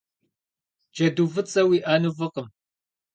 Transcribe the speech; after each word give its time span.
Джэду 0.93 1.27
фӏыцӏэ 1.33 1.61
уиӏэну 1.69 2.15
фӏыкъым. 2.17 2.47